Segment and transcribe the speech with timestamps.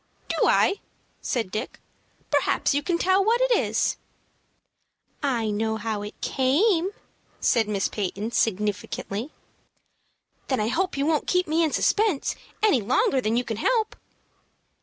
[0.29, 0.77] "Do I?"
[1.21, 1.79] said Dick.
[2.31, 3.97] "Perhaps you can tell what it is."
[5.21, 6.89] "I know how it came,"
[7.39, 9.29] said Miss Peyton, significantly.
[10.47, 13.95] "Then I hope you won't keep me in suspense any longer than you can help."